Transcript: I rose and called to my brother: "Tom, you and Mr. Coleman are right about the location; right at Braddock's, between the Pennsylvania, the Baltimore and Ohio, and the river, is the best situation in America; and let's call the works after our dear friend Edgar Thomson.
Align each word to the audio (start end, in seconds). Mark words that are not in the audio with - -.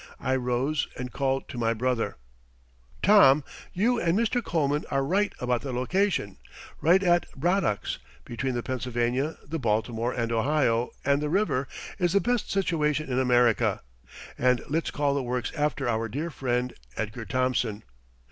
I 0.19 0.35
rose 0.35 0.87
and 0.97 1.11
called 1.11 1.47
to 1.49 1.59
my 1.59 1.75
brother: 1.75 2.17
"Tom, 3.03 3.43
you 3.71 3.99
and 4.01 4.17
Mr. 4.17 4.43
Coleman 4.43 4.83
are 4.89 5.03
right 5.05 5.31
about 5.39 5.61
the 5.61 5.71
location; 5.71 6.39
right 6.81 7.03
at 7.03 7.27
Braddock's, 7.35 7.99
between 8.25 8.55
the 8.55 8.63
Pennsylvania, 8.63 9.37
the 9.45 9.59
Baltimore 9.59 10.11
and 10.11 10.31
Ohio, 10.31 10.89
and 11.05 11.21
the 11.21 11.29
river, 11.29 11.67
is 11.99 12.13
the 12.13 12.19
best 12.19 12.49
situation 12.49 13.11
in 13.11 13.19
America; 13.19 13.83
and 14.39 14.63
let's 14.67 14.89
call 14.89 15.13
the 15.13 15.21
works 15.21 15.51
after 15.55 15.87
our 15.87 16.09
dear 16.09 16.31
friend 16.31 16.73
Edgar 16.97 17.25
Thomson. 17.25 17.83